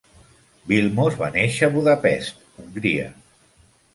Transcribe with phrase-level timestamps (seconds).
[0.71, 3.07] Vilmos va néixer a Budapest, Hongria.